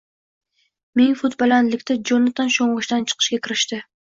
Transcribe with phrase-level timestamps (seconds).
[0.99, 3.83] Ming fut balandlikda Jonatan sho‘ng‘ishdan chiqishga kirishdi.